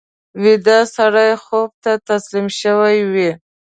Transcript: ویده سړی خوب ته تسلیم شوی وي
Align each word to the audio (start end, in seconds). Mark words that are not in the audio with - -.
ویده 0.43 0.77
سړی 0.95 1.31
خوب 1.43 1.69
ته 1.83 1.91
تسلیم 2.09 2.47
شوی 2.59 2.97
وي 3.13 3.31